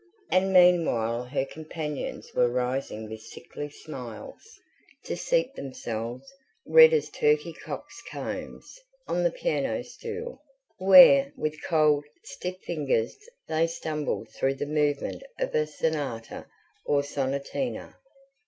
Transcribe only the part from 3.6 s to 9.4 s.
smiles, to seat themselves, red as turkey cocks' combs, on the